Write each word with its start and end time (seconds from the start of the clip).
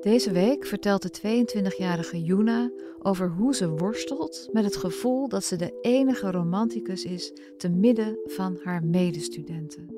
Deze 0.00 0.32
week 0.32 0.66
vertelt 0.66 1.02
de 1.02 1.44
22-jarige 1.44 2.22
Yuna 2.22 2.70
over 2.98 3.28
hoe 3.28 3.54
ze 3.54 3.68
worstelt 3.68 4.48
met 4.52 4.64
het 4.64 4.76
gevoel 4.76 5.28
dat 5.28 5.44
ze 5.44 5.56
de 5.56 5.78
enige 5.80 6.30
romanticus 6.30 7.04
is 7.04 7.32
te 7.56 7.68
midden 7.68 8.18
van 8.24 8.58
haar 8.62 8.84
medestudenten. 8.84 9.88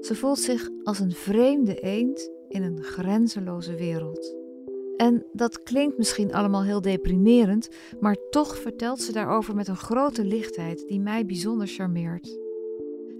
Ze 0.00 0.14
voelt 0.14 0.38
zich 0.38 0.68
als 0.82 0.98
een 0.98 1.12
vreemde 1.12 1.74
eend 1.74 2.30
in 2.48 2.62
een 2.62 2.82
grenzeloze 2.82 3.74
wereld. 3.74 4.34
En 4.96 5.26
dat 5.32 5.62
klinkt 5.62 5.98
misschien 5.98 6.34
allemaal 6.34 6.64
heel 6.64 6.80
deprimerend, 6.80 7.68
maar 8.00 8.16
toch 8.30 8.58
vertelt 8.58 9.00
ze 9.00 9.12
daarover 9.12 9.54
met 9.54 9.68
een 9.68 9.76
grote 9.76 10.24
lichtheid 10.24 10.88
die 10.88 11.00
mij 11.00 11.26
bijzonder 11.26 11.66
charmeert. 11.66 12.38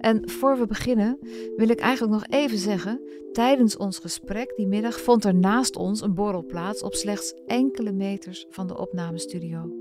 En 0.00 0.30
voor 0.30 0.58
we 0.58 0.66
beginnen 0.66 1.18
wil 1.56 1.68
ik 1.68 1.80
eigenlijk 1.80 2.12
nog 2.12 2.40
even 2.40 2.58
zeggen: 2.58 3.00
tijdens 3.32 3.76
ons 3.76 3.98
gesprek 3.98 4.52
die 4.56 4.66
middag 4.66 5.00
vond 5.00 5.24
er 5.24 5.34
naast 5.34 5.77
ons 5.77 6.00
een 6.02 6.14
borrel 6.14 6.45
plaats 6.45 6.82
op 6.82 6.95
slechts 6.95 7.34
enkele 7.46 7.92
meters 7.92 8.46
van 8.50 8.66
de 8.66 8.78
opnamestudio. 8.78 9.72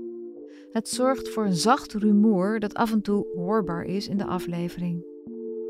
Het 0.70 0.88
zorgt 0.88 1.28
voor 1.28 1.44
een 1.44 1.54
zacht 1.54 1.92
rumoer 1.92 2.58
dat 2.58 2.74
af 2.74 2.92
en 2.92 3.00
toe 3.00 3.26
hoorbaar 3.34 3.84
is 3.84 4.08
in 4.08 4.16
de 4.16 4.26
aflevering. 4.26 5.04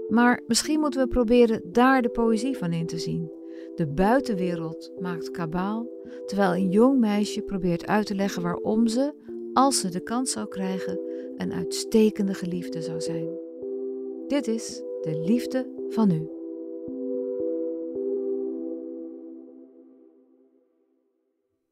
Maar 0.08 0.40
misschien 0.46 0.80
moeten 0.80 1.00
we 1.00 1.08
proberen 1.08 1.62
daar 1.72 2.02
de 2.02 2.08
poëzie 2.08 2.56
van 2.56 2.72
in 2.72 2.86
te 2.86 2.98
zien. 2.98 3.32
De 3.74 3.86
buitenwereld 3.86 4.92
maakt 4.98 5.30
kabaal, 5.30 5.86
terwijl 6.26 6.54
een 6.54 6.70
jong 6.70 6.98
meisje 6.98 7.42
probeert 7.42 7.86
uit 7.86 8.06
te 8.06 8.14
leggen 8.14 8.42
waarom 8.42 8.86
ze, 8.86 9.14
als 9.52 9.80
ze 9.80 9.88
de 9.88 10.00
kans 10.00 10.30
zou 10.30 10.48
krijgen, 10.48 11.00
een 11.36 11.52
uitstekende 11.52 12.34
geliefde 12.34 12.82
zou 12.82 13.00
zijn. 13.00 13.28
Dit 14.30 14.46
is 14.46 14.76
de 14.76 15.22
liefde 15.24 15.86
van 15.88 16.10
u. 16.10 16.28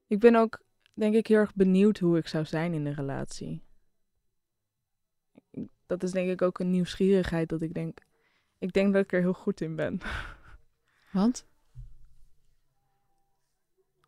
Ik 0.07 0.19
ben 0.21 0.35
ook, 0.35 0.63
denk 0.95 1.15
ik, 1.15 1.27
heel 1.27 1.37
erg 1.37 1.55
benieuwd 1.55 1.99
hoe 1.99 2.19
ik 2.19 2.29
zou 2.29 2.45
zijn 2.45 2.73
in 2.73 2.87
een 2.87 2.95
relatie. 2.95 3.63
Dat 5.87 6.03
is 6.03 6.11
denk 6.11 6.31
ik 6.31 6.43
ook 6.43 6.59
een 6.59 6.71
nieuwsgierigheid 6.71 7.49
dat 7.49 7.63
ik 7.63 7.75
denk, 7.75 7.99
ik 8.59 8.73
denk 8.73 8.93
dat 8.93 9.05
ik 9.05 9.13
er 9.13 9.21
heel 9.21 9.33
goed 9.33 9.61
in 9.61 9.77
ben. 9.77 10.01
Want? 11.13 11.47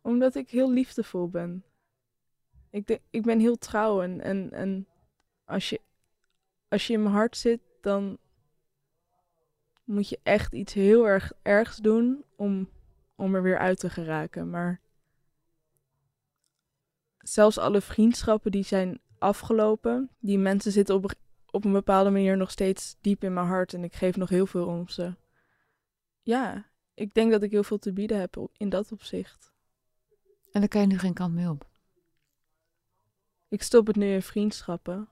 Omdat 0.01 0.35
ik 0.35 0.49
heel 0.49 0.71
liefdevol 0.71 1.29
ben. 1.29 1.63
Ik, 2.69 2.87
denk, 2.87 3.01
ik 3.09 3.21
ben 3.21 3.39
heel 3.39 3.57
trouw 3.57 4.01
en, 4.01 4.21
en, 4.21 4.51
en 4.51 4.87
als, 5.45 5.69
je, 5.69 5.81
als 6.67 6.87
je 6.87 6.93
in 6.93 7.03
mijn 7.03 7.15
hart 7.15 7.37
zit, 7.37 7.61
dan 7.81 8.19
moet 9.83 10.09
je 10.09 10.19
echt 10.23 10.53
iets 10.53 10.73
heel 10.73 11.07
erg 11.07 11.31
ergs 11.41 11.77
doen 11.77 12.25
om, 12.35 12.69
om 13.15 13.35
er 13.35 13.41
weer 13.41 13.57
uit 13.57 13.79
te 13.79 13.89
geraken. 13.89 14.49
Maar 14.49 14.81
zelfs 17.17 17.57
alle 17.57 17.81
vriendschappen 17.81 18.51
die 18.51 18.63
zijn 18.63 18.99
afgelopen, 19.17 20.09
die 20.19 20.37
mensen 20.37 20.71
zitten 20.71 20.95
op, 20.95 21.13
op 21.51 21.65
een 21.65 21.71
bepaalde 21.71 22.09
manier 22.09 22.37
nog 22.37 22.51
steeds 22.51 22.97
diep 23.01 23.23
in 23.23 23.33
mijn 23.33 23.47
hart 23.47 23.73
en 23.73 23.83
ik 23.83 23.93
geef 23.93 24.15
nog 24.15 24.29
heel 24.29 24.45
veel 24.45 24.65
om 24.65 24.87
ze. 24.87 25.15
Ja, 26.21 26.69
ik 26.93 27.13
denk 27.13 27.31
dat 27.31 27.43
ik 27.43 27.51
heel 27.51 27.63
veel 27.63 27.79
te 27.79 27.93
bieden 27.93 28.19
heb 28.19 28.47
in 28.57 28.69
dat 28.69 28.91
opzicht. 28.91 29.53
En 30.51 30.59
daar 30.59 30.69
kan 30.69 30.81
je 30.81 30.87
nu 30.87 30.97
geen 30.97 31.13
kant 31.13 31.33
mee 31.33 31.49
op? 31.49 31.69
Ik 33.47 33.61
stop 33.61 33.87
het 33.87 33.95
nu 33.95 34.13
in 34.13 34.21
vriendschappen. 34.21 35.09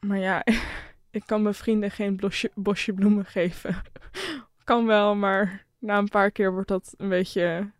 Maar 0.00 0.18
ja, 0.18 0.44
ik 1.10 1.22
kan 1.26 1.42
mijn 1.42 1.54
vrienden 1.54 1.90
geen 1.90 2.16
bosje, 2.16 2.50
bosje 2.54 2.92
bloemen 2.92 3.24
geven. 3.24 3.82
kan 4.64 4.86
wel, 4.86 5.14
maar 5.14 5.66
na 5.78 5.98
een 5.98 6.08
paar 6.08 6.30
keer 6.30 6.52
wordt 6.52 6.68
dat 6.68 6.94
een 6.96 7.08
beetje. 7.08 7.72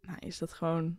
Nou, 0.00 0.18
is 0.18 0.38
dat 0.38 0.52
gewoon 0.52 0.98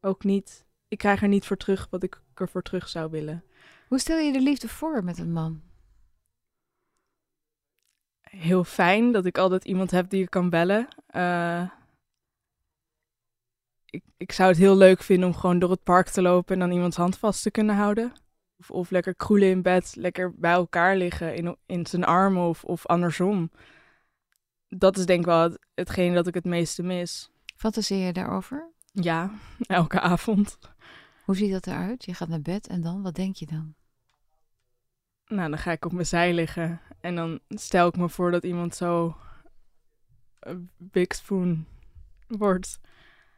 ook 0.00 0.24
niet. 0.24 0.66
Ik 0.88 0.98
krijg 0.98 1.22
er 1.22 1.28
niet 1.28 1.46
voor 1.46 1.56
terug 1.56 1.86
wat 1.90 2.02
ik 2.02 2.20
ervoor 2.34 2.62
terug 2.62 2.88
zou 2.88 3.10
willen. 3.10 3.44
Hoe 3.88 3.98
stel 3.98 4.18
je 4.18 4.32
de 4.32 4.40
liefde 4.40 4.68
voor 4.68 5.04
met 5.04 5.18
een 5.18 5.32
man? 5.32 5.62
Heel 8.20 8.64
fijn 8.64 9.12
dat 9.12 9.26
ik 9.26 9.38
altijd 9.38 9.64
iemand 9.64 9.90
heb 9.90 10.10
die 10.10 10.22
ik 10.22 10.30
kan 10.30 10.50
bellen. 10.50 10.88
Uh, 11.10 11.70
ik, 13.86 14.04
ik 14.16 14.32
zou 14.32 14.48
het 14.48 14.58
heel 14.58 14.76
leuk 14.76 15.02
vinden 15.02 15.28
om 15.28 15.34
gewoon 15.34 15.58
door 15.58 15.70
het 15.70 15.82
park 15.82 16.08
te 16.08 16.22
lopen 16.22 16.54
en 16.54 16.60
dan 16.60 16.70
iemands 16.70 16.96
hand 16.96 17.18
vast 17.18 17.42
te 17.42 17.50
kunnen 17.50 17.76
houden. 17.76 18.12
Of, 18.58 18.70
of 18.70 18.90
lekker 18.90 19.14
kroelen 19.14 19.48
in 19.48 19.62
bed, 19.62 19.94
lekker 19.96 20.34
bij 20.34 20.52
elkaar 20.52 20.96
liggen 20.96 21.34
in, 21.34 21.56
in 21.66 21.86
zijn 21.86 22.04
armen 22.04 22.42
of, 22.42 22.64
of 22.64 22.86
andersom. 22.86 23.50
Dat 24.68 24.96
is 24.96 25.06
denk 25.06 25.20
ik 25.20 25.26
wel 25.26 25.42
het, 25.42 25.58
hetgeen 25.74 26.14
dat 26.14 26.26
ik 26.26 26.34
het 26.34 26.44
meeste 26.44 26.82
mis. 26.82 27.30
Fantaseer 27.56 28.06
je 28.06 28.12
daarover? 28.12 28.72
Ja, 28.92 29.30
elke 29.66 30.00
avond. 30.00 30.58
Hoe 31.24 31.36
ziet 31.36 31.52
dat 31.52 31.66
eruit? 31.66 32.04
Je 32.04 32.14
gaat 32.14 32.28
naar 32.28 32.42
bed 32.42 32.66
en 32.66 32.80
dan, 32.80 33.02
wat 33.02 33.14
denk 33.14 33.36
je 33.36 33.46
dan? 33.46 33.74
Nou, 35.26 35.50
dan 35.50 35.58
ga 35.58 35.72
ik 35.72 35.84
op 35.84 35.92
mijn 35.92 36.06
zij 36.06 36.34
liggen 36.34 36.80
en 37.00 37.14
dan 37.14 37.40
stel 37.48 37.88
ik 37.88 37.96
me 37.96 38.08
voor 38.08 38.30
dat 38.30 38.44
iemand 38.44 38.74
zo 38.74 39.16
een 40.40 40.70
big 40.76 41.14
spoon 41.14 41.66
wordt 42.26 42.80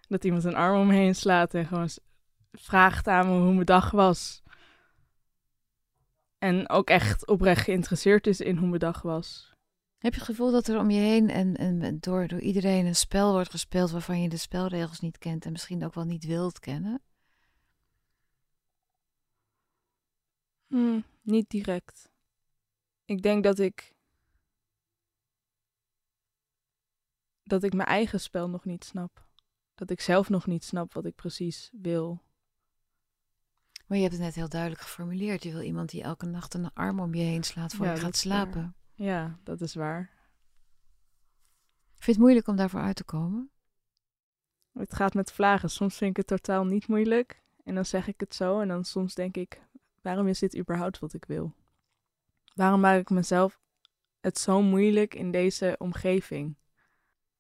dat 0.09 0.25
iemand 0.25 0.45
een 0.45 0.55
arm 0.55 0.81
om 0.81 0.87
me 0.87 0.95
heen 0.95 1.15
slaat 1.15 1.55
en 1.55 1.67
gewoon 1.67 1.89
vraagt 2.53 3.07
aan 3.07 3.27
me 3.27 3.41
hoe 3.41 3.53
mijn 3.53 3.67
dag 3.67 3.91
was. 3.91 4.43
En 6.39 6.69
ook 6.69 6.89
echt 6.89 7.27
oprecht 7.27 7.65
geïnteresseerd 7.65 8.27
is 8.27 8.41
in 8.41 8.57
hoe 8.57 8.69
mijn 8.69 8.81
dag 8.81 9.03
was. 9.03 9.57
Heb 9.99 10.13
je 10.13 10.19
het 10.19 10.29
gevoel 10.29 10.51
dat 10.51 10.69
er 10.69 10.79
om 10.79 10.91
je 10.91 11.01
heen 11.01 11.31
en, 11.31 11.57
en 11.57 11.99
door, 12.01 12.27
door 12.27 12.41
iedereen 12.41 12.87
een 12.87 12.97
spel 12.97 13.33
wordt 13.33 13.51
gespeeld 13.51 13.91
waarvan 13.91 14.23
je 14.23 14.29
de 14.29 14.37
spelregels 14.37 15.01
niet 15.01 15.19
kent 15.19 15.45
en 15.45 15.53
misschien 15.53 15.85
ook 15.85 15.95
wel 15.95 16.05
niet 16.05 16.25
wilt 16.25 16.59
kennen? 16.59 17.03
Hmm, 20.67 21.05
niet 21.23 21.51
direct. 21.51 22.09
Ik 23.05 23.23
denk 23.23 23.43
dat 23.45 23.59
ik. 23.59 23.97
dat 27.43 27.63
ik 27.63 27.73
mijn 27.73 27.89
eigen 27.89 28.21
spel 28.21 28.49
nog 28.49 28.65
niet 28.65 28.85
snap 28.85 29.28
dat 29.79 29.91
ik 29.91 30.01
zelf 30.01 30.29
nog 30.29 30.47
niet 30.47 30.65
snap 30.65 30.93
wat 30.93 31.05
ik 31.05 31.15
precies 31.15 31.71
wil. 31.73 32.23
Maar 33.87 33.97
je 33.97 34.03
hebt 34.03 34.15
het 34.15 34.25
net 34.25 34.35
heel 34.35 34.49
duidelijk 34.49 34.81
geformuleerd. 34.81 35.43
Je 35.43 35.53
wil 35.53 35.61
iemand 35.61 35.91
die 35.91 36.03
elke 36.03 36.27
nacht 36.27 36.55
een 36.55 36.73
arm 36.73 37.01
om 37.01 37.15
je 37.15 37.23
heen 37.23 37.43
slaat 37.43 37.75
voor 37.75 37.87
je 37.87 37.97
gaat 37.97 38.17
slapen. 38.17 38.75
Ja, 38.95 39.39
dat 39.43 39.61
is 39.61 39.75
waar. 39.75 40.11
Vind 41.89 42.05
je 42.05 42.11
het 42.11 42.21
moeilijk 42.21 42.49
om 42.49 42.57
daarvoor 42.57 42.81
uit 42.81 42.97
te 42.97 43.05
komen? 43.05 43.51
Het 44.73 44.95
gaat 44.95 45.15
met 45.15 45.33
vlagen. 45.33 45.71
Soms 45.71 45.97
vind 45.97 46.11
ik 46.11 46.17
het 46.17 46.27
totaal 46.27 46.65
niet 46.65 46.89
moeilijk. 46.89 47.43
En 47.65 47.75
dan 47.75 47.85
zeg 47.85 48.07
ik 48.07 48.21
het 48.21 48.35
zo. 48.35 48.61
En 48.61 48.69
dan 48.69 48.85
soms 48.85 49.15
denk 49.15 49.37
ik, 49.37 49.63
waarom 50.03 50.27
is 50.27 50.39
dit 50.39 50.57
überhaupt 50.57 50.99
wat 50.99 51.13
ik 51.13 51.25
wil? 51.25 51.55
Waarom 52.55 52.81
maak 52.81 53.01
ik 53.01 53.11
mezelf 53.11 53.61
het 54.21 54.39
zo 54.39 54.63
moeilijk 54.63 55.15
in 55.15 55.31
deze 55.31 55.75
omgeving? 55.79 56.57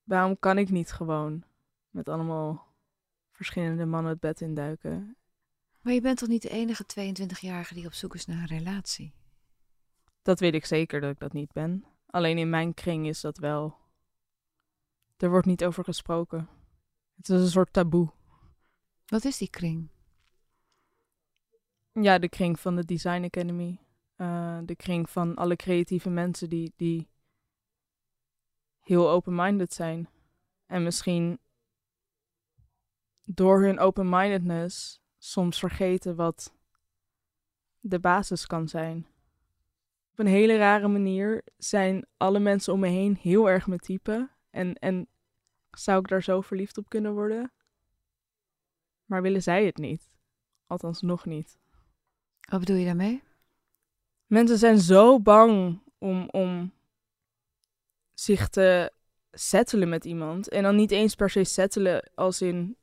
Waarom 0.03 0.38
kan 0.38 0.59
ik 0.59 0.70
niet 0.70 0.93
gewoon? 0.93 1.47
Met 1.91 2.09
allemaal 2.09 2.66
verschillende 3.32 3.87
mannen 3.87 4.12
het 4.12 4.21
bed 4.21 4.41
induiken. 4.41 5.16
Maar 5.81 5.93
je 5.93 6.00
bent 6.00 6.19
toch 6.19 6.28
niet 6.28 6.43
de 6.43 6.49
enige 6.49 6.84
22-jarige 6.84 7.75
die 7.75 7.87
op 7.87 7.93
zoek 7.93 8.15
is 8.15 8.26
naar 8.26 8.38
een 8.38 8.59
relatie? 8.59 9.15
Dat 10.22 10.41
weet 10.41 10.54
ik 10.54 10.65
zeker 10.65 11.00
dat 11.00 11.10
ik 11.10 11.19
dat 11.19 11.32
niet 11.32 11.53
ben. 11.53 11.84
Alleen 12.06 12.38
in 12.38 12.50
mijn 12.50 12.75
kring 12.75 13.06
is 13.06 13.21
dat 13.21 13.38
wel. 13.38 13.76
Er 15.16 15.31
wordt 15.31 15.47
niet 15.47 15.65
over 15.65 15.84
gesproken. 15.84 16.49
Het 17.16 17.28
is 17.28 17.41
een 17.41 17.49
soort 17.49 17.72
taboe. 17.72 18.10
Wat 19.06 19.25
is 19.25 19.38
die 19.38 19.50
kring? 19.50 19.91
Ja, 21.93 22.19
de 22.19 22.28
kring 22.28 22.60
van 22.60 22.76
de 22.76 22.84
Design 22.84 23.25
Academy. 23.25 23.81
Uh, 24.16 24.59
de 24.65 24.76
kring 24.76 25.10
van 25.10 25.34
alle 25.34 25.56
creatieve 25.56 26.11
mensen 26.11 26.49
die, 26.49 26.73
die 26.76 27.08
heel 28.81 29.11
open-minded 29.11 29.73
zijn. 29.75 30.08
En 30.67 30.82
misschien 30.82 31.38
door 33.30 33.62
hun 33.62 33.78
open-mindedness 33.78 35.00
soms 35.19 35.58
vergeten 35.58 36.16
wat 36.16 36.54
de 37.80 38.00
basis 38.00 38.46
kan 38.46 38.69
zijn. 38.69 39.06
Op 40.12 40.19
een 40.19 40.26
hele 40.26 40.56
rare 40.56 40.88
manier 40.88 41.42
zijn 41.56 42.06
alle 42.16 42.38
mensen 42.38 42.72
om 42.72 42.80
me 42.80 42.88
heen 42.88 43.16
heel 43.16 43.50
erg 43.50 43.66
mijn 43.66 43.80
type. 43.80 44.30
En, 44.50 44.75
en 44.75 45.08
zou 45.70 46.00
ik 46.00 46.08
daar 46.08 46.22
zo 46.22 46.40
verliefd 46.40 46.78
op 46.78 46.88
kunnen 46.88 47.12
worden? 47.12 47.52
Maar 49.04 49.22
willen 49.22 49.42
zij 49.42 49.64
het 49.64 49.76
niet? 49.76 50.10
Althans, 50.66 51.00
nog 51.00 51.25
niet. 51.25 51.58
Wat 52.48 52.60
bedoel 52.60 52.76
je 52.76 52.84
daarmee? 52.84 53.22
Mensen 54.26 54.58
zijn 54.58 54.78
zo 54.78 55.20
bang 55.20 55.82
om, 55.98 56.28
om 56.30 56.72
zich 58.14 58.48
te 58.48 58.92
settelen 59.30 59.88
met 59.88 60.04
iemand. 60.04 60.48
En 60.48 60.62
dan 60.62 60.76
niet 60.76 60.90
eens 60.90 61.14
per 61.14 61.30
se 61.30 61.44
settelen 61.44 62.10
als 62.14 62.42
in 62.42 62.76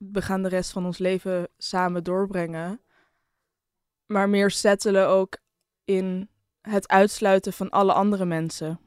we 0.00 0.22
gaan 0.22 0.42
de 0.42 0.48
rest 0.48 0.70
van 0.70 0.86
ons 0.86 0.98
leven 0.98 1.48
samen 1.56 2.04
doorbrengen. 2.04 2.80
Maar 4.06 4.28
meer 4.28 4.50
settelen 4.50 5.08
ook 5.08 5.38
in 5.84 6.30
het 6.60 6.88
uitsluiten 6.88 7.52
van 7.52 7.70
alle 7.70 7.92
andere 7.92 8.24
mensen. 8.24 8.80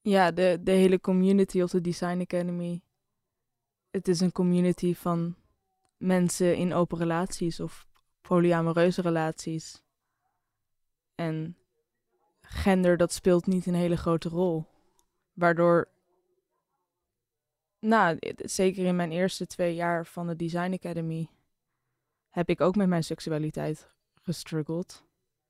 ja, 0.00 0.30
de, 0.30 0.58
de 0.62 0.70
hele 0.70 1.00
community 1.00 1.62
of 1.62 1.70
de 1.70 1.80
Design 1.80 2.20
Academy. 2.20 2.82
Het 3.90 4.08
is 4.08 4.20
een 4.20 4.32
community 4.32 4.94
van 4.94 5.36
mensen 5.96 6.56
in 6.56 6.74
open 6.74 6.98
relaties 6.98 7.60
of 7.60 7.86
polyamoreuze 8.20 9.02
relaties. 9.02 9.82
En 11.14 11.56
gender, 12.40 12.96
dat 12.96 13.12
speelt 13.12 13.46
niet 13.46 13.66
een 13.66 13.74
hele 13.74 13.96
grote 13.96 14.28
rol. 14.28 14.66
Waardoor, 15.32 15.88
nou, 17.86 18.18
zeker 18.36 18.84
in 18.84 18.96
mijn 18.96 19.12
eerste 19.12 19.46
twee 19.46 19.74
jaar 19.74 20.06
van 20.06 20.26
de 20.26 20.36
Design 20.36 20.72
Academy, 20.72 21.28
heb 22.28 22.48
ik 22.48 22.60
ook 22.60 22.76
met 22.76 22.88
mijn 22.88 23.04
seksualiteit 23.04 23.94
gestruggeld. 24.14 25.04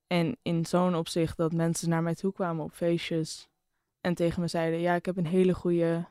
En 0.06 0.36
in 0.42 0.66
zo'n 0.66 0.94
opzicht 0.94 1.36
dat 1.36 1.52
mensen 1.52 1.88
naar 1.88 2.02
mij 2.02 2.14
toe 2.14 2.32
kwamen 2.32 2.64
op 2.64 2.72
feestjes 2.72 3.48
en 4.00 4.14
tegen 4.14 4.40
me 4.40 4.48
zeiden: 4.48 4.80
Ja, 4.80 4.94
ik 4.94 5.06
heb 5.06 5.16
een 5.16 5.26
hele 5.26 5.54
goede 5.54 6.08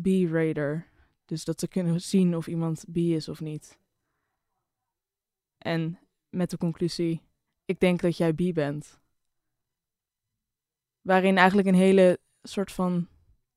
B-radar. 0.00 0.86
Dus 1.24 1.44
dat 1.44 1.60
ze 1.60 1.68
kunnen 1.68 2.00
zien 2.00 2.36
of 2.36 2.46
iemand 2.46 2.84
B 2.92 2.96
is 2.96 3.28
of 3.28 3.40
niet. 3.40 3.78
En 5.58 5.98
met 6.28 6.50
de 6.50 6.56
conclusie: 6.56 7.22
Ik 7.64 7.80
denk 7.80 8.00
dat 8.00 8.16
jij 8.16 8.32
B 8.32 8.54
bent. 8.54 9.00
Waarin 11.00 11.36
eigenlijk 11.36 11.68
een 11.68 11.74
hele 11.74 12.20
soort 12.42 12.72
van 12.72 13.08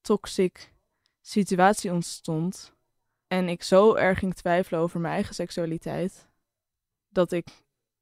toxic 0.02 0.74
situatie 1.28 1.92
ontstond. 1.92 2.74
En 3.28 3.50
ik 3.50 3.64
zo 3.64 3.96
erg 3.96 4.20
ging 4.20 4.34
twijfelen 4.34 4.80
over 4.80 5.00
mijn 5.00 5.14
eigen 5.14 5.36
seksualiteit. 5.36 6.30
Dat 7.10 7.32
ik 7.32 7.48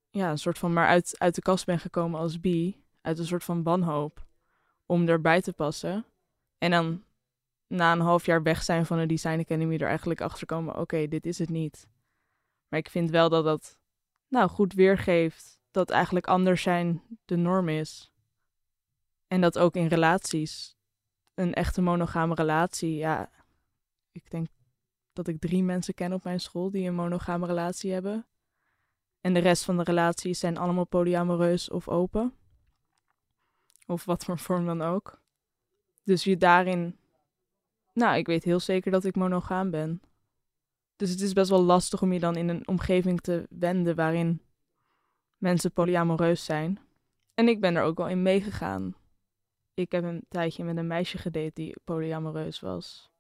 ja, 0.10 0.30
een 0.30 0.38
soort 0.38 0.58
van 0.58 0.74
maar 0.74 0.88
uit, 0.88 1.16
uit 1.20 1.36
de 1.36 1.42
kast 1.42 1.66
ben 1.66 1.80
gekomen 1.80 2.20
als 2.20 2.40
bi. 2.40 2.84
Uit 3.02 3.20
een 3.20 3.25
soort 3.25 3.44
van 3.44 3.64
wanhoop. 3.64 4.25
Om 4.86 5.08
erbij 5.08 5.42
te 5.42 5.54
passen. 5.54 6.06
En 6.58 6.72
dan 6.72 7.04
na 7.68 7.92
een 7.92 8.00
half 8.00 8.25
jaar 8.25 8.44
weg 8.44 8.64
zijn 8.64 8.86
van 8.86 8.98
de 8.98 9.06
Design 9.06 9.40
Academy 9.40 9.78
er 9.78 9.88
eigenlijk 9.88 10.22
achter 10.22 10.46
komen: 10.48 10.78
oké, 10.78 11.08
dit 11.08 11.25
is 11.25 11.40
het 11.40 11.50
niet. 11.50 11.88
Maar 12.68 12.80
ik 12.80 12.90
vind 12.90 13.10
wel 13.10 13.30
dat 13.30 13.44
dat 13.44 13.78
nou, 14.28 14.50
goed 14.50 14.74
weergeeft 14.74 15.60
dat 15.72 15.90
eigenlijk 15.90 16.28
anders 16.28 16.62
zijn 16.62 17.02
de 17.25 17.36
norm 17.36 17.70
is. 17.70 18.12
En 19.28 19.42
dat 19.42 19.60
ook 19.60 19.75
in 19.75 19.88
relaties. 19.88 20.75
Een 21.34 21.54
echte 21.54 21.82
monogame 21.82 22.34
relatie, 22.34 22.96
ja. 22.96 23.30
Ik 24.12 24.32
denk 24.32 24.48
dat 25.14 25.28
ik 25.28 25.40
drie 25.40 25.64
mensen 25.64 25.94
ken 25.94 26.14
op 26.14 26.24
mijn 26.24 26.40
school 26.40 26.72
die 26.72 26.88
een 26.88 26.96
monogame 26.96 27.46
relatie 27.46 27.92
hebben. 27.92 28.26
En 29.22 29.34
de 29.34 29.40
rest 29.40 29.64
van 29.64 29.78
de 29.78 29.84
relaties 29.84 30.40
zijn 30.40 30.58
allemaal 30.58 30.86
polyamoreus 30.86 31.70
of 31.70 31.88
open. 31.88 32.34
Of 33.88 34.06
wat 34.06 34.26
voor 34.26 34.40
vorm 34.40 34.66
dan 34.66 34.82
ook. 34.82 35.22
Dus 36.04 36.24
je 36.24 36.38
daarin. 36.38 36.98
Nou, 37.94 38.18
ik 38.18 38.28
weet 38.28 38.44
heel 38.44 38.60
zeker 38.60 38.92
dat 38.92 39.04
ik 39.04 39.16
monogaam 39.16 39.70
ben. 39.72 40.02
Dus 40.96 41.10
het 41.10 41.22
is 41.22 41.34
best 41.34 41.50
wel 41.50 41.62
lastig 41.62 42.02
om 42.02 42.14
je 42.14 42.20
dan 42.20 42.36
in 42.36 42.50
een 42.50 42.68
omgeving 42.68 43.22
te 43.22 43.48
wenden 43.50 43.96
waarin 43.96 44.42
mensen 45.38 45.72
polyamoreus 45.72 46.46
zijn. 46.46 46.80
En 47.34 47.48
ik 47.48 47.60
ben 47.60 47.76
er 47.76 47.84
ook 47.84 47.98
wel 47.98 48.08
in 48.08 48.22
meegegaan. 48.22 48.96
Ik 49.74 49.92
heb 49.92 50.04
een 50.04 50.25
tijdje 50.30 50.64
met 50.64 50.78
een 50.78 50.88
meisje 50.88 51.18
gedate 51.18 51.52
die 51.54 51.75
polyamoreus 51.84 52.60
was. 52.60 53.12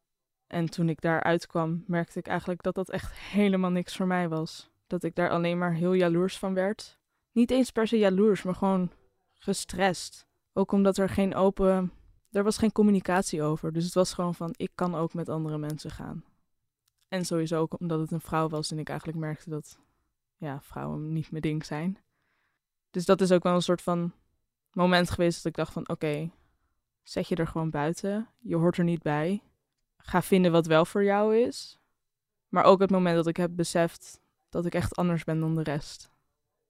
En 0.47 0.69
toen 0.69 0.89
ik 0.89 1.01
daar 1.01 1.23
uitkwam, 1.23 1.83
merkte 1.87 2.19
ik 2.19 2.27
eigenlijk 2.27 2.63
dat 2.63 2.75
dat 2.75 2.89
echt 2.89 3.13
helemaal 3.13 3.69
niks 3.69 3.95
voor 3.95 4.07
mij 4.07 4.29
was. 4.29 4.69
Dat 4.87 5.03
ik 5.03 5.15
daar 5.15 5.29
alleen 5.29 5.57
maar 5.57 5.73
heel 5.73 5.93
jaloers 5.93 6.37
van 6.37 6.53
werd. 6.53 6.99
Niet 7.31 7.51
eens 7.51 7.71
per 7.71 7.87
se 7.87 7.97
jaloers, 7.97 8.43
maar 8.43 8.55
gewoon 8.55 8.91
gestrest. 9.33 10.27
Ook 10.53 10.71
omdat 10.71 10.97
er 10.97 11.09
geen 11.09 11.35
open. 11.35 11.91
Er 12.31 12.43
was 12.43 12.57
geen 12.57 12.71
communicatie 12.71 13.43
over. 13.43 13.73
Dus 13.73 13.83
het 13.83 13.93
was 13.93 14.13
gewoon 14.13 14.35
van: 14.35 14.53
ik 14.55 14.71
kan 14.75 14.95
ook 14.95 15.13
met 15.13 15.29
andere 15.29 15.57
mensen 15.57 15.91
gaan. 15.91 16.23
En 17.07 17.25
sowieso 17.25 17.59
ook 17.59 17.79
omdat 17.79 17.99
het 17.99 18.11
een 18.11 18.21
vrouw 18.21 18.49
was 18.49 18.71
en 18.71 18.79
ik 18.79 18.89
eigenlijk 18.89 19.19
merkte 19.19 19.49
dat 19.49 19.79
ja, 20.37 20.61
vrouwen 20.61 21.13
niet 21.13 21.31
mijn 21.31 21.41
ding 21.41 21.65
zijn. 21.65 21.97
Dus 22.91 23.05
dat 23.05 23.21
is 23.21 23.31
ook 23.31 23.43
wel 23.43 23.55
een 23.55 23.61
soort 23.61 23.81
van 23.81 24.13
moment 24.71 25.09
geweest 25.09 25.35
dat 25.35 25.45
ik 25.45 25.57
dacht 25.57 25.73
van 25.73 25.89
oké, 25.89 26.31
zet 27.03 27.27
je 27.27 27.35
er 27.35 27.47
gewoon 27.47 27.69
buiten. 27.69 28.29
Je 28.39 28.55
hoort 28.55 28.77
er 28.77 28.83
niet 28.83 29.01
bij. 29.01 29.43
Ga 29.97 30.21
vinden 30.21 30.51
wat 30.51 30.65
wel 30.65 30.85
voor 30.85 31.03
jou 31.03 31.37
is. 31.37 31.79
Maar 32.49 32.63
ook 32.63 32.79
het 32.79 32.89
moment 32.89 33.15
dat 33.15 33.27
ik 33.27 33.37
heb 33.37 33.55
beseft 33.55 34.21
dat 34.49 34.65
ik 34.65 34.75
echt 34.75 34.95
anders 34.95 35.23
ben 35.23 35.39
dan 35.39 35.55
de 35.55 35.63
rest. 35.63 36.11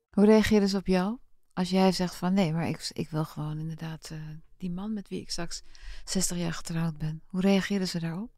Hoe 0.09 0.25
reageerden 0.25 0.69
ze 0.69 0.77
op 0.77 0.87
jou? 0.87 1.17
Als 1.53 1.69
jij 1.69 1.91
zegt 1.91 2.15
van 2.15 2.33
nee, 2.33 2.53
maar 2.53 2.67
ik, 2.67 2.89
ik 2.93 3.09
wil 3.09 3.25
gewoon 3.25 3.59
inderdaad 3.59 4.09
uh, 4.09 4.19
die 4.57 4.71
man 4.71 4.93
met 4.93 5.07
wie 5.07 5.21
ik 5.21 5.31
straks 5.31 5.63
60 6.03 6.37
jaar 6.37 6.53
getrouwd 6.53 6.97
ben. 6.97 7.23
Hoe 7.27 7.41
reageerden 7.41 7.87
ze 7.87 7.99
daarop? 7.99 8.31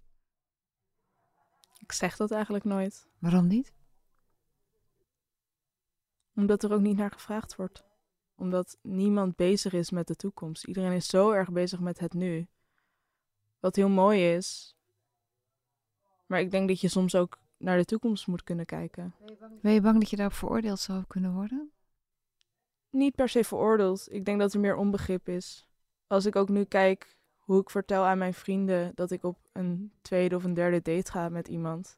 Ik 1.77 1.91
zeg 1.91 2.15
dat 2.15 2.31
eigenlijk 2.31 2.63
nooit. 2.63 3.07
Waarom 3.19 3.47
niet? 3.47 3.73
Omdat 6.35 6.63
er 6.63 6.73
ook 6.73 6.81
niet 6.81 6.97
naar 6.97 7.11
gevraagd 7.11 7.55
wordt. 7.55 7.84
Omdat 8.35 8.77
niemand 8.81 9.35
bezig 9.35 9.73
is 9.73 9.89
met 9.89 10.07
de 10.07 10.15
toekomst. 10.15 10.63
Iedereen 10.67 10.91
is 10.91 11.07
zo 11.07 11.31
erg 11.31 11.51
bezig 11.51 11.79
met 11.79 11.99
het 11.99 12.13
nu. 12.13 12.47
Wat 13.59 13.75
heel 13.75 13.89
mooi 13.89 14.35
is. 14.35 14.75
Maar 16.25 16.39
ik 16.39 16.51
denk 16.51 16.67
dat 16.67 16.81
je 16.81 16.87
soms 16.87 17.15
ook 17.15 17.37
naar 17.57 17.77
de 17.77 17.85
toekomst 17.85 18.27
moet 18.27 18.43
kunnen 18.43 18.65
kijken. 18.65 19.15
Ben 19.61 19.71
je 19.71 19.81
bang 19.81 19.99
dat 19.99 20.09
je 20.09 20.15
daarop 20.15 20.35
veroordeeld 20.35 20.79
zou 20.79 21.03
kunnen 21.07 21.33
worden? 21.33 21.71
Niet 22.89 23.15
per 23.15 23.29
se 23.29 23.43
veroordeeld. 23.43 24.07
Ik 24.11 24.25
denk 24.25 24.39
dat 24.39 24.53
er 24.53 24.59
meer 24.59 24.75
onbegrip 24.75 25.29
is. 25.29 25.67
Als 26.07 26.25
ik 26.25 26.35
ook 26.35 26.49
nu 26.49 26.63
kijk 26.63 27.17
hoe 27.37 27.61
ik 27.61 27.69
vertel 27.69 28.03
aan 28.03 28.17
mijn 28.17 28.33
vrienden 28.33 28.91
dat 28.95 29.11
ik 29.11 29.23
op 29.23 29.37
een 29.51 29.91
tweede 30.01 30.35
of 30.35 30.43
een 30.43 30.53
derde 30.53 30.81
date 30.81 31.11
ga 31.11 31.29
met 31.29 31.47
iemand. 31.47 31.97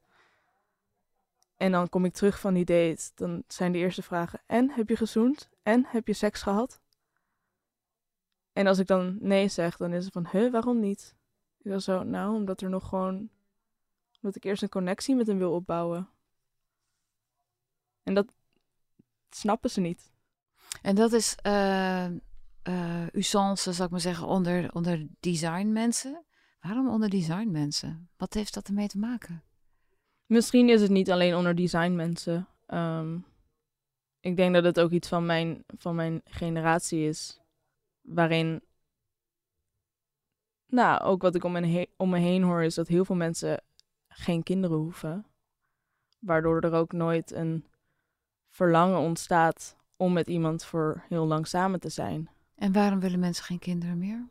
En 1.57 1.71
dan 1.71 1.89
kom 1.89 2.05
ik 2.05 2.13
terug 2.13 2.39
van 2.39 2.53
die 2.53 2.65
date. 2.65 3.11
Dan 3.15 3.43
zijn 3.47 3.71
de 3.71 3.77
eerste 3.77 4.01
vragen: 4.01 4.41
En 4.45 4.69
heb 4.69 4.89
je 4.89 4.95
gezoend? 4.95 5.49
En 5.67 5.85
heb 5.87 6.07
je 6.07 6.13
seks 6.13 6.41
gehad? 6.41 6.81
En 8.53 8.67
als 8.67 8.79
ik 8.79 8.87
dan 8.87 9.17
nee 9.19 9.47
zeg, 9.47 9.77
dan 9.77 9.93
is 9.93 10.03
het 10.03 10.13
van: 10.13 10.27
Huh, 10.31 10.51
waarom 10.51 10.79
niet? 10.79 11.15
Ik 11.57 11.71
dan 11.71 11.81
zo: 11.81 12.03
Nou, 12.03 12.35
omdat 12.35 12.61
er 12.61 12.69
nog 12.69 12.87
gewoon. 12.87 13.29
Omdat 14.21 14.35
ik 14.35 14.43
eerst 14.43 14.61
een 14.61 14.69
connectie 14.69 15.15
met 15.15 15.27
hem 15.27 15.37
wil 15.37 15.53
opbouwen. 15.53 16.09
En 18.03 18.13
dat 18.13 18.33
snappen 19.29 19.69
ze 19.69 19.79
niet. 19.79 20.11
En 20.81 20.95
dat 20.95 21.11
is 21.11 21.35
uh, 21.45 22.09
uh, 22.63 23.07
usance, 23.13 23.71
zou 23.71 23.83
ik 23.83 23.91
maar 23.91 23.99
zeggen, 23.99 24.27
onder, 24.27 24.73
onder 24.73 25.07
designmensen. 25.19 26.25
Waarom 26.59 26.89
onder 26.89 27.09
designmensen? 27.09 28.09
Wat 28.17 28.33
heeft 28.33 28.53
dat 28.53 28.67
ermee 28.67 28.87
te 28.87 28.97
maken? 28.97 29.43
Misschien 30.25 30.69
is 30.69 30.81
het 30.81 30.91
niet 30.91 31.11
alleen 31.11 31.35
onder 31.35 31.55
designmensen. 31.55 32.47
Um, 32.67 33.25
ik 34.27 34.35
denk 34.35 34.53
dat 34.53 34.63
het 34.63 34.79
ook 34.79 34.91
iets 34.91 35.07
van 35.07 35.25
mijn, 35.25 35.63
van 35.67 35.95
mijn 35.95 36.21
generatie 36.25 37.07
is. 37.07 37.39
Waarin, 38.01 38.61
nou, 40.67 41.01
ook 41.01 41.21
wat 41.21 41.35
ik 41.35 41.43
om 41.43 41.51
me, 41.51 41.89
om 41.97 42.09
me 42.09 42.19
heen 42.19 42.43
hoor, 42.43 42.63
is 42.63 42.75
dat 42.75 42.87
heel 42.87 43.05
veel 43.05 43.15
mensen 43.15 43.63
geen 44.07 44.43
kinderen 44.43 44.77
hoeven. 44.77 45.25
Waardoor 46.19 46.61
er 46.61 46.73
ook 46.73 46.91
nooit 46.91 47.31
een 47.31 47.65
verlangen 48.49 48.99
ontstaat 48.99 49.75
om 49.95 50.13
met 50.13 50.27
iemand 50.27 50.65
voor 50.65 51.03
heel 51.07 51.25
lang 51.25 51.47
samen 51.47 51.79
te 51.79 51.89
zijn. 51.89 52.29
En 52.55 52.71
waarom 52.71 52.99
willen 52.99 53.19
mensen 53.19 53.43
geen 53.43 53.59
kinderen 53.59 53.97
meer? 53.97 54.27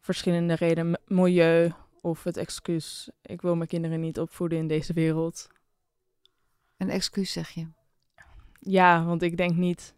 Verschillende 0.00 0.54
redenen. 0.54 1.00
Milieu, 1.06 1.72
of 2.00 2.24
het 2.24 2.36
excuus, 2.36 3.10
ik 3.22 3.42
wil 3.42 3.56
mijn 3.56 3.68
kinderen 3.68 4.00
niet 4.00 4.18
opvoeden 4.18 4.58
in 4.58 4.68
deze 4.68 4.92
wereld. 4.92 5.48
Een 6.76 6.90
excuus 6.90 7.32
zeg 7.32 7.50
je? 7.50 7.68
Ja, 8.66 9.04
want 9.04 9.22
ik 9.22 9.36
denk 9.36 9.56
niet 9.56 9.94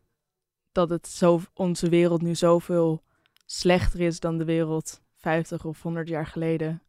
dat 0.72 0.90
het 0.90 1.06
zo, 1.06 1.40
onze 1.54 1.88
wereld 1.88 2.22
nu 2.22 2.34
zoveel 2.34 3.02
slechter 3.44 4.00
is 4.00 4.20
dan 4.20 4.38
de 4.38 4.44
wereld 4.44 5.02
50 5.14 5.64
of 5.64 5.82
100 5.82 6.08
jaar 6.08 6.26
geleden. 6.26 6.82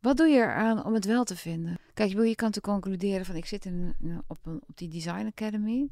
Wat 0.00 0.16
doe 0.16 0.26
je 0.26 0.38
eraan 0.38 0.84
om 0.84 0.94
het 0.94 1.04
wel 1.04 1.24
te 1.24 1.36
vinden? 1.36 1.78
Kijk, 1.94 2.12
je 2.12 2.34
kan 2.34 2.50
te 2.50 2.60
concluderen 2.60 3.26
van 3.26 3.34
ik 3.34 3.46
zit 3.46 3.64
in, 3.64 3.94
op, 4.26 4.46
een, 4.46 4.62
op 4.66 4.76
die 4.76 4.88
Design 4.88 5.26
Academy. 5.26 5.88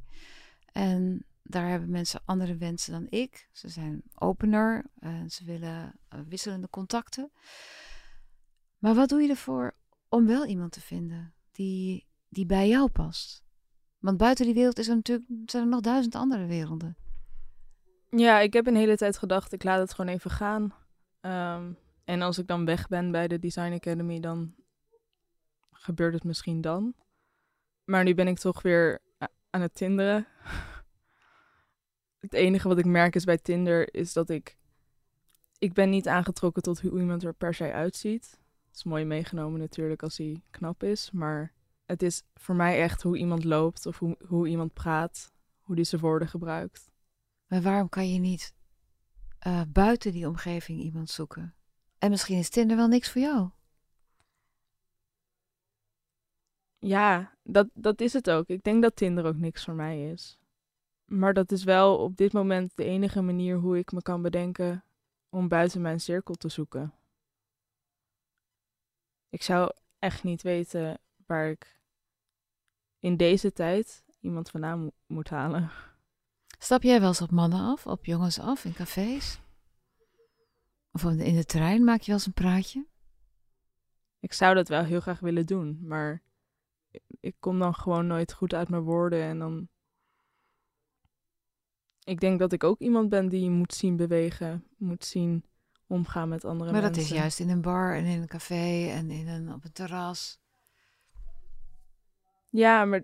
En 0.73 1.25
daar 1.43 1.69
hebben 1.69 1.91
mensen 1.91 2.21
andere 2.25 2.57
wensen 2.57 2.93
dan 2.93 3.07
ik. 3.11 3.49
Ze 3.53 3.69
zijn 3.69 4.03
opener 4.15 4.85
en 4.99 5.31
ze 5.31 5.45
willen 5.45 5.99
uh, 6.15 6.21
wisselende 6.29 6.71
contacten. 6.71 7.31
Maar 8.79 8.95
wat 8.95 9.09
doe 9.09 9.23
je 9.23 9.29
ervoor 9.29 9.75
om 10.09 10.27
wel 10.27 10.47
iemand 10.47 10.73
te 10.73 10.81
vinden 10.81 11.35
die, 11.53 12.07
die 12.29 12.47
bij 12.47 12.69
jou 12.69 12.91
past? 12.91 13.46
Want 14.07 14.19
buiten 14.19 14.45
die 14.45 14.55
wereld 14.55 14.79
is 14.79 14.89
er 14.89 14.95
natuurlijk, 14.95 15.55
er 15.55 15.67
nog 15.67 15.81
duizend 15.81 16.15
andere 16.15 16.47
werelden. 16.47 16.97
Ja, 18.11 18.41
ik 18.41 18.53
heb 18.53 18.67
een 18.67 18.77
hele 18.77 18.97
tijd 18.97 19.19
gedacht, 19.19 19.53
ik 19.53 19.65
laat 19.65 19.79
het 19.79 19.95
gewoon 19.95 20.15
even 20.15 20.31
gaan. 20.31 20.75
Um, 21.21 21.79
en 22.05 22.23
als 22.23 22.39
ik 22.39 22.47
dan 22.47 22.65
weg 22.65 22.89
ben 22.89 23.11
bij 23.11 23.29
de 23.29 23.39
Design 23.39 23.73
Academy, 23.73 24.21
dan 24.21 24.55
gebeurt 25.71 26.15
het 26.15 26.25
misschien 26.25 26.61
dan. 26.61 26.95
Maar 27.85 28.05
nu 28.05 28.15
ben 28.15 28.29
ik 28.29 28.39
toch 28.39 28.63
weer 28.63 28.99
aan 29.51 29.61
het 29.61 29.75
tinderen. 29.75 30.27
Het 32.19 32.33
enige 32.33 32.69
wat 32.69 32.79
ik 32.79 32.85
merk 32.85 33.15
is 33.15 33.25
bij 33.25 33.39
Tinder 33.39 33.95
is 33.95 34.13
dat 34.13 34.31
ik 34.31 34.57
ik 35.59 35.73
ben 35.73 35.91
niet 35.91 36.09
aangetrokken 36.09 36.63
tot 36.63 36.81
hoe 36.81 37.01
iemand 37.01 37.25
er 37.25 37.35
per 37.35 37.55
se 37.55 37.73
uitziet. 37.73 38.31
Het 38.67 38.77
is 38.77 38.85
mooi 38.85 39.05
meegenomen 39.05 39.61
natuurlijk 39.61 40.03
als 40.03 40.17
hij 40.17 40.43
knap 40.51 40.83
is, 40.83 41.11
maar 41.11 41.53
het 41.87 42.03
is 42.03 42.23
voor 42.35 42.55
mij 42.55 42.83
echt 42.83 43.03
hoe 43.03 43.19
iemand 43.19 43.45
loopt 43.45 43.87
of 43.87 43.99
hoe, 43.99 44.17
hoe 44.27 44.49
iemand 44.49 44.73
praat, 44.73 45.33
hoe 45.61 45.77
die 45.77 45.85
zijn 45.85 46.01
woorden 46.01 46.29
gebruikt. 46.29 46.91
Maar 47.47 47.63
waarom 47.63 47.89
kan 47.89 48.13
je 48.13 48.19
niet 48.19 48.55
uh, 49.47 49.63
buiten 49.69 50.13
die 50.13 50.29
omgeving 50.29 50.81
iemand 50.81 51.11
zoeken? 51.11 51.55
En 51.99 52.11
misschien 52.11 52.39
is 52.39 52.51
Tinder 52.51 52.77
wel 52.77 52.89
niks 52.89 53.11
voor 53.11 53.21
jou. 53.21 53.51
Ja, 56.79 57.37
dat, 57.43 57.69
dat 57.75 58.01
is 58.01 58.13
het 58.13 58.31
ook. 58.31 58.49
Ik 58.49 58.63
denk 58.63 58.83
dat 58.83 58.97
Tinder 58.97 59.25
ook 59.25 59.37
niks 59.37 59.65
voor 59.65 59.75
mij 59.75 60.11
is. 60.11 60.39
Maar 61.05 61.35
dat 61.35 61.53
is 61.53 61.65
wel 61.65 61.99
op 61.99 62.17
dit 62.17 62.33
moment 62.33 62.77
de 62.77 62.85
enige 62.85 63.23
manier 63.23 63.57
hoe 63.57 63.79
ik 63.79 63.93
me 63.93 64.03
kan 64.03 64.23
bedenken 64.23 64.85
om 65.29 65.49
buiten 65.49 65.81
mijn 65.81 66.01
cirkel 66.01 66.35
te 66.35 66.49
zoeken. 66.49 66.95
Ik 69.29 69.43
zou 69.43 69.71
echt 69.99 70.23
niet 70.25 70.43
weten 70.43 71.01
waar 71.27 71.51
ik 71.51 71.81
in 72.99 73.17
deze 73.17 73.53
tijd 73.53 74.05
iemand 74.21 74.51
vandaan 74.51 74.91
moet 75.07 75.29
halen. 75.29 75.71
Stap 76.59 76.83
jij 76.83 77.01
wel 77.01 77.09
eens 77.09 77.21
op 77.21 77.31
mannen 77.31 77.61
af, 77.61 77.87
op 77.87 78.05
jongens 78.05 78.39
af 78.39 78.65
in 78.65 78.73
cafés? 78.73 79.41
Of 80.91 81.05
in 81.05 81.37
de 81.37 81.45
trein 81.45 81.85
maak 81.85 82.01
je 82.01 82.07
wel 82.07 82.15
eens 82.15 82.27
een 82.27 82.33
praatje? 82.33 82.87
Ik 84.21 84.33
zou 84.33 84.55
dat 84.55 84.69
wel 84.69 84.85
heel 84.85 85.01
graag 85.01 85.21
willen 85.21 85.47
doen, 85.47 85.79
maar 85.83 86.23
ik 87.21 87.37
kom 87.39 87.59
dan 87.59 87.75
gewoon 87.75 88.07
nooit 88.07 88.33
goed 88.33 88.55
uit 88.55 88.69
mijn 88.69 88.83
woorden 88.83 89.23
en 89.23 89.39
dan. 89.39 89.69
Ik 92.05 92.21
denk 92.21 92.39
dat 92.39 92.53
ik 92.53 92.65
ook 92.65 92.79
iemand 92.79 93.09
ben 93.09 93.29
die 93.29 93.51
moet 93.51 93.75
zien 93.75 93.97
bewegen, 93.97 94.65
moet 94.77 95.05
zien 95.05 95.45
omgaan 95.87 96.29
met 96.29 96.45
andere 96.45 96.73
mensen. 96.73 96.83
Maar 96.83 96.93
dat 96.93 97.03
is 97.03 97.09
juist 97.09 97.41
in 97.41 97.49
een 97.49 97.61
bar 97.61 97.95
en 97.95 98.05
in 98.05 98.21
een 98.21 98.29
café 98.29 98.89
en 98.91 99.11
in 99.11 99.29
een, 99.29 99.53
op 99.53 99.65
een 99.65 99.73
terras. 99.73 100.39
Ja, 102.57 102.85
maar 102.85 103.03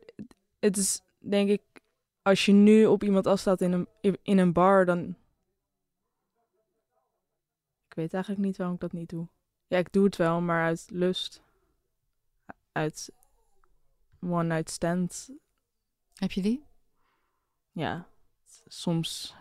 het 0.58 0.76
is 0.76 1.00
denk 1.18 1.48
ik, 1.48 1.62
als 2.22 2.46
je 2.46 2.52
nu 2.52 2.86
op 2.86 3.02
iemand 3.02 3.26
afstaat 3.26 3.60
in 3.60 3.72
een, 3.72 4.18
in 4.22 4.38
een 4.38 4.52
bar, 4.52 4.84
dan. 4.84 5.16
Ik 7.88 7.94
weet 7.94 8.14
eigenlijk 8.14 8.44
niet 8.44 8.56
waarom 8.56 8.74
ik 8.74 8.80
dat 8.80 8.92
niet 8.92 9.08
doe. 9.08 9.28
Ja, 9.66 9.78
ik 9.78 9.92
doe 9.92 10.04
het 10.04 10.16
wel, 10.16 10.40
maar 10.40 10.64
uit 10.64 10.86
lust. 10.90 11.42
Uit 12.72 13.12
one 14.20 14.54
night 14.54 14.70
stand. 14.70 15.30
Heb 16.14 16.32
je 16.32 16.42
die? 16.42 16.64
Ja, 17.72 18.08
soms 18.66 19.34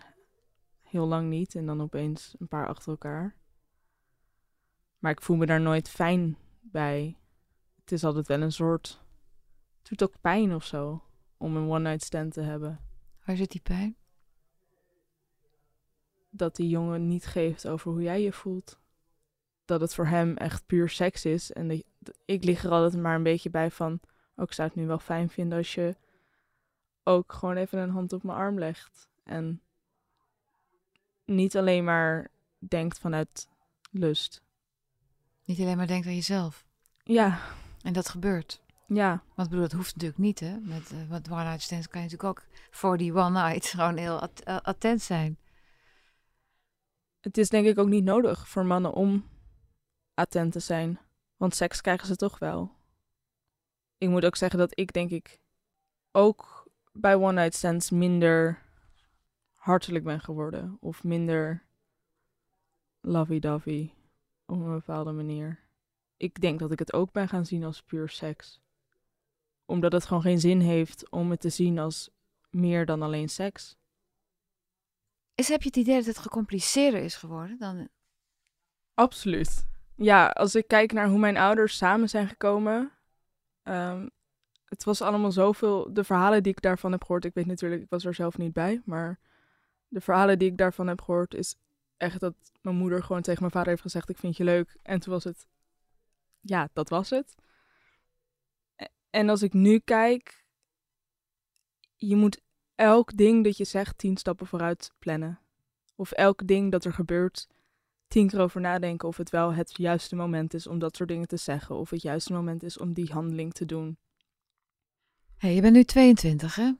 heel 0.82 1.08
lang 1.08 1.30
niet 1.30 1.56
en 1.56 1.66
dan 1.66 1.82
opeens 1.82 2.36
een 2.40 2.48
paar 2.48 2.68
achter 2.68 2.92
elkaar. 2.92 3.36
Maar 5.00 5.12
ik 5.12 5.22
voel 5.22 5.38
me 5.38 5.46
daar 5.46 5.62
nooit 5.62 5.90
fijn 5.90 6.38
bij. 6.60 7.18
Het 7.80 7.92
is 7.92 8.04
altijd 8.04 8.28
wel 8.28 8.42
een 8.42 8.52
soort. 8.52 9.02
Het 9.82 9.90
doet 9.90 10.04
ook 10.04 10.22
pijn 10.22 10.56
of 10.56 10.66
zo 10.66 11.04
om 11.38 11.56
een 11.56 11.70
one 11.70 11.90
night 11.90 12.04
stand 12.04 12.34
te 12.34 12.42
hebben. 12.42 12.80
Waar 13.26 13.36
zit 13.36 13.52
die 13.52 13.62
pijn? 13.62 13.96
Dat 16.30 16.56
die 16.56 16.70
jongen 16.70 17.08
niet 17.08 17.26
geeft 17.26 17.68
over 17.68 17.92
hoe 17.92 18.02
jij 18.02 18.22
je 18.22 18.34
voelt. 18.34 18.80
Dat 19.66 19.82
het 19.82 19.94
voor 19.94 20.08
hem 20.08 20.38
echt 20.38 20.66
puur 20.66 20.90
seks 20.90 21.26
is. 21.26 21.52
En 21.52 21.68
de, 21.68 21.86
ik 22.26 22.44
lig 22.44 22.64
er 22.64 22.72
altijd 22.72 23.02
maar 23.02 23.16
een 23.16 23.24
beetje 23.24 23.50
bij 23.50 23.72
van 23.72 24.00
ook 24.36 24.54
zou 24.54 24.68
het 24.68 24.78
nu 24.78 24.88
wel 24.88 25.00
fijn 25.00 25.30
vinden 25.30 25.58
als 25.58 25.74
je 25.76 25.96
ook 27.04 27.34
gewoon 27.34 27.56
even 27.56 27.80
een 27.80 27.90
hand 27.90 28.14
op 28.14 28.24
mijn 28.24 28.38
arm 28.38 28.60
legt. 28.60 29.10
En 29.24 29.62
niet 31.26 31.58
alleen 31.58 31.84
maar 31.84 32.32
denkt 32.58 33.00
vanuit 33.00 33.48
lust. 33.92 34.44
Niet 35.46 35.60
alleen 35.60 35.78
maar 35.78 35.88
denkt 35.88 36.08
aan 36.08 36.16
jezelf. 36.16 36.66
Ja. 37.04 37.40
En 37.82 37.94
dat 37.94 38.10
gebeurt. 38.10 38.62
Ja. 38.94 39.24
Want 39.36 39.50
bedoel, 39.50 39.64
dat 39.64 39.72
hoeft 39.72 39.94
natuurlijk 39.94 40.22
niet, 40.22 40.40
hè. 40.40 40.60
Met 40.60 40.92
uh, 40.92 41.10
wat 41.10 41.30
one 41.30 41.44
night 41.44 41.62
stands 41.62 41.88
kan 41.88 42.02
je 42.02 42.08
natuurlijk 42.08 42.40
ook 42.40 42.46
voor 42.72 42.98
die 42.98 43.14
one 43.14 43.42
night 43.42 43.66
gewoon 43.76 43.98
heel 43.98 44.30
attent 44.46 45.02
zijn. 45.02 45.38
Het 47.20 47.38
is 47.38 47.50
denk 47.50 47.68
ik 47.68 47.78
ook 47.78 47.88
niet 47.88 48.04
nodig 48.04 48.48
voor 48.48 48.66
mannen 48.66 48.94
om 48.94 49.26
attent 50.14 50.52
te 50.52 50.60
zijn. 50.60 51.00
Want 51.38 51.56
seks 51.56 51.82
krijgen 51.82 52.08
ze 52.08 52.16
toch 52.16 52.40
wel 52.40 52.80
ik 54.02 54.10
moet 54.10 54.26
ook 54.26 54.36
zeggen 54.36 54.60
dat 54.60 54.80
ik 54.80 54.94
denk 54.94 55.10
ik 55.10 55.42
ook 56.12 56.70
bij 56.92 57.16
One 57.16 57.42
Night 57.42 57.56
Stands 57.56 57.90
minder 57.90 58.62
hartelijk 59.54 60.04
ben 60.04 60.22
geworden. 60.22 60.78
Of 60.80 61.04
minder 61.04 61.64
lovey-dovey 63.02 63.94
op 64.46 64.60
een 64.60 64.72
bepaalde 64.72 65.12
manier. 65.12 65.60
Ik 66.18 66.42
denk 66.42 66.60
dat 66.60 66.72
ik 66.72 66.80
het 66.80 66.94
ook 66.94 67.12
ben 67.12 67.28
gaan 67.28 67.46
zien 67.46 67.64
als 67.64 67.84
puur 67.84 68.10
seks. 68.10 68.61
Omdat 69.72 69.92
het 69.92 70.06
gewoon 70.06 70.22
geen 70.22 70.40
zin 70.40 70.60
heeft 70.60 71.10
om 71.10 71.32
het 71.32 71.40
te 71.40 71.50
zien 71.50 71.80
als 71.80 72.10
meer 72.50 72.86
dan 72.86 73.02
alleen 73.02 73.30
seks. 73.30 73.76
Is, 75.36 75.48
heb 75.48 75.62
je 75.62 75.68
het 75.68 75.78
idee 75.78 75.96
dat 75.96 76.06
het 76.06 76.18
gecompliceerder 76.18 77.04
is 77.04 77.16
geworden 77.16 77.58
dan... 77.60 77.88
Absoluut. 78.94 79.66
Ja, 79.96 80.28
als 80.28 80.56
ik 80.56 80.68
kijk 80.68 80.92
naar 80.92 81.08
hoe 81.08 81.20
mijn 81.20 81.38
ouders 81.38 81.78
samen 81.78 82.10
zijn 82.10 82.28
gekomen, 82.28 82.92
Um, 83.64 84.10
het 84.66 84.84
was 84.84 85.02
allemaal 85.02 85.32
zoveel. 85.32 85.94
De 85.94 86.04
verhalen 86.04 86.44
die 86.44 86.52
ik 86.52 86.62
daarvan 86.62 86.92
heb 86.92 87.02
gehoord. 87.04 87.26
Ik 87.26 87.34
weet 87.34 87.46
natuurlijk, 87.46 87.82
ik 87.82 87.90
was 87.90 88.06
er 88.06 88.14
zelf 88.14 88.38
niet 88.38 88.54
bij. 88.54 88.82
Maar 88.86 89.20
de 89.88 90.02
verhalen 90.02 90.40
die 90.40 90.50
ik 90.50 90.58
daarvan 90.58 90.88
heb 90.88 91.02
gehoord. 91.02 91.34
Is 91.34 91.56
echt 91.98 92.20
dat 92.20 92.34
mijn 92.62 92.76
moeder 92.76 93.04
gewoon 93.04 93.22
tegen 93.22 93.40
mijn 93.40 93.52
vader 93.52 93.70
heeft 93.70 93.82
gezegd: 93.82 94.10
Ik 94.10 94.18
vind 94.18 94.38
je 94.38 94.44
leuk. 94.44 94.78
En 94.82 95.00
toen 95.00 95.14
was 95.14 95.24
het. 95.24 95.48
Ja, 96.40 96.70
dat 96.74 96.90
was 96.90 97.10
het. 97.10 97.36
En 99.12 99.30
als 99.30 99.42
ik 99.42 99.54
nu 99.54 99.80
kijk. 99.80 100.46
Je 101.96 102.16
moet 102.16 102.42
elk 102.76 103.18
ding 103.18 103.44
dat 103.44 103.58
je 103.58 103.64
zegt 103.64 103.98
tien 103.98 104.18
stappen 104.18 104.48
vooruit 104.48 104.92
plannen. 105.00 105.40
Of 105.96 106.12
elk 106.12 106.48
ding 106.48 106.72
dat 106.72 106.86
er 106.86 106.94
gebeurt 106.94 107.48
tien 108.08 108.28
keer 108.28 108.40
over 108.40 108.62
nadenken 108.62 109.08
of 109.08 109.18
het 109.18 109.30
wel 109.30 109.54
het 109.54 109.78
juiste 109.78 110.16
moment 110.16 110.54
is 110.54 110.68
om 110.68 110.80
dat 110.80 110.96
soort 110.96 111.10
dingen 111.10 111.28
te 111.28 111.38
zeggen. 111.38 111.76
Of 111.76 111.90
het 111.90 112.02
juiste 112.02 112.34
moment 112.34 112.64
is 112.64 112.78
om 112.78 112.94
die 112.94 113.12
handeling 113.12 113.54
te 113.54 113.66
doen. 113.66 113.98
hey, 115.38 115.56
je 115.56 115.62
bent 115.62 115.74
nu 115.74 115.84
22, 115.84 116.56
hè? 116.56 116.72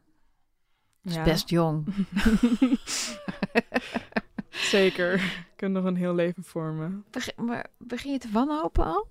Dat 1.02 1.16
is 1.16 1.24
best 1.24 1.50
jong. 1.50 1.88
Zeker. 4.50 5.14
Ik 5.54 5.60
heb 5.60 5.72
nog 5.72 5.84
een 5.84 5.96
heel 5.96 6.16
leven 6.16 6.44
voor 6.44 6.74
me. 6.74 7.02
maar 7.36 7.68
begin 7.78 8.12
je 8.12 8.18
te 8.18 8.32
wanhopen 8.32 8.86
al? 8.86 9.08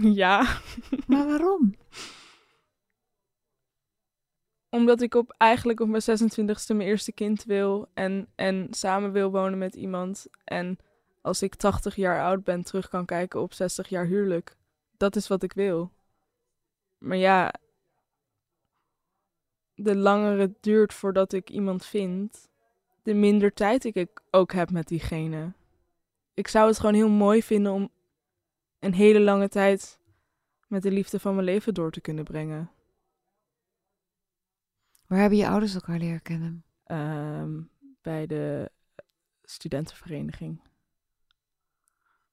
Ja. 0.22 0.60
maar 1.06 1.26
waarom? 1.26 1.74
Omdat 4.68 5.00
ik 5.00 5.14
op, 5.14 5.34
eigenlijk 5.38 5.80
op 5.80 5.88
mijn 5.88 6.02
26e 6.02 6.76
mijn 6.76 6.80
eerste 6.80 7.12
kind 7.12 7.44
wil 7.44 7.88
en, 7.94 8.28
en 8.34 8.66
samen 8.70 9.12
wil 9.12 9.30
wonen 9.30 9.58
met 9.58 9.74
iemand. 9.74 10.26
En 10.44 10.78
als 11.20 11.42
ik 11.42 11.54
80 11.54 11.94
jaar 11.94 12.22
oud 12.22 12.44
ben, 12.44 12.62
terug 12.62 12.88
kan 12.88 13.04
kijken 13.04 13.40
op 13.40 13.52
60 13.52 13.88
jaar 13.88 14.06
huwelijk. 14.06 14.56
Dat 14.96 15.16
is 15.16 15.28
wat 15.28 15.42
ik 15.42 15.52
wil. 15.52 15.92
Maar 16.98 17.16
ja, 17.16 17.54
de 19.74 19.96
langer 19.96 20.38
het 20.38 20.62
duurt 20.62 20.94
voordat 20.94 21.32
ik 21.32 21.50
iemand 21.50 21.86
vind, 21.86 22.48
de 23.02 23.14
minder 23.14 23.52
tijd 23.52 23.84
ik 23.84 24.22
ook 24.30 24.52
heb 24.52 24.70
met 24.70 24.88
diegene. 24.88 25.52
Ik 26.34 26.48
zou 26.48 26.68
het 26.68 26.78
gewoon 26.78 26.94
heel 26.94 27.08
mooi 27.08 27.42
vinden 27.42 27.72
om 27.72 27.90
een 28.80 28.94
hele 28.94 29.20
lange 29.20 29.48
tijd 29.48 30.00
met 30.66 30.82
de 30.82 30.90
liefde 30.90 31.20
van 31.20 31.34
mijn 31.34 31.46
leven 31.46 31.74
door 31.74 31.90
te 31.90 32.00
kunnen 32.00 32.24
brengen. 32.24 32.70
Waar 35.06 35.18
hebben 35.18 35.38
je 35.38 35.48
ouders 35.48 35.74
elkaar 35.74 35.98
leren 35.98 36.22
kennen? 36.22 36.64
Um, 36.86 37.70
bij 38.00 38.26
de 38.26 38.70
studentenvereniging. 39.42 40.62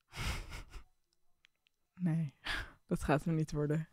nee, 1.95 2.33
dat 2.87 3.03
gaat 3.03 3.25
me 3.25 3.33
niet 3.33 3.51
worden. 3.51 3.87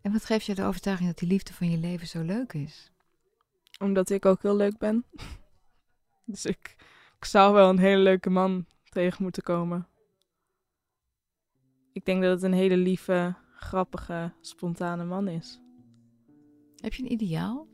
En 0.00 0.12
wat 0.12 0.24
geeft 0.24 0.46
je 0.46 0.54
de 0.54 0.64
overtuiging 0.64 1.08
dat 1.08 1.18
die 1.18 1.28
liefde 1.28 1.52
van 1.52 1.70
je 1.70 1.78
leven 1.78 2.06
zo 2.06 2.22
leuk 2.22 2.52
is? 2.52 2.92
Omdat 3.78 4.10
ik 4.10 4.24
ook 4.24 4.42
heel 4.42 4.56
leuk 4.56 4.78
ben. 4.78 5.04
dus 6.24 6.44
ik, 6.44 6.76
ik 7.16 7.24
zou 7.24 7.54
wel 7.54 7.68
een 7.68 7.78
hele 7.78 8.02
leuke 8.02 8.30
man 8.30 8.66
tegen 8.84 9.22
moeten 9.22 9.42
komen. 9.42 9.88
Ik 11.94 12.04
denk 12.04 12.22
dat 12.22 12.30
het 12.30 12.42
een 12.42 12.52
hele 12.52 12.76
lieve, 12.76 13.34
grappige, 13.56 14.32
spontane 14.40 15.04
man 15.04 15.28
is. 15.28 15.60
Heb 16.76 16.94
je 16.94 17.02
een 17.02 17.12
ideaal? 17.12 17.66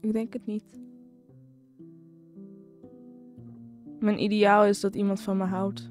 Ik 0.00 0.12
denk 0.12 0.32
het 0.32 0.46
niet. 0.46 0.80
Mijn 4.00 4.22
ideaal 4.22 4.64
is 4.64 4.80
dat 4.80 4.94
iemand 4.94 5.20
van 5.20 5.36
me 5.36 5.44
houdt. 5.44 5.90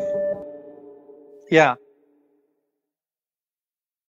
ja. 1.51 1.77